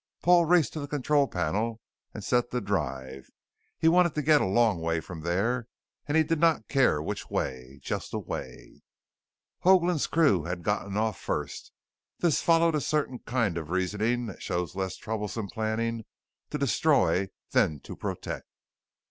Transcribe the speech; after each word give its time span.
Paul 0.23 0.45
raced 0.45 0.73
to 0.73 0.79
the 0.79 0.87
control 0.87 1.27
panel 1.27 1.79
and 2.11 2.23
set 2.23 2.49
the 2.49 2.59
drive; 2.59 3.29
he 3.77 3.87
wanted 3.87 4.15
to 4.15 4.23
get 4.23 4.41
a 4.41 4.47
long 4.47 4.81
way 4.81 4.99
from 4.99 5.21
there 5.21 5.67
and 6.07 6.17
he 6.17 6.23
did 6.23 6.39
not 6.39 6.67
care 6.67 6.99
which 6.99 7.29
way. 7.29 7.79
Just 7.83 8.11
away.... 8.11 8.81
Hoagland's 9.63 10.07
crew 10.07 10.45
had 10.45 10.63
gotten 10.63 10.97
off 10.97 11.19
first. 11.19 11.71
This 12.17 12.41
followed 12.41 12.73
a 12.73 12.81
certain 12.81 13.19
kind 13.27 13.59
of 13.59 13.69
reasoning 13.69 14.25
that 14.25 14.41
shows 14.41 14.73
less 14.75 14.97
troublesome 14.97 15.49
planning 15.49 16.05
to 16.49 16.57
destroy 16.57 17.29
than 17.51 17.79
to 17.81 17.95
protect. 17.95 18.47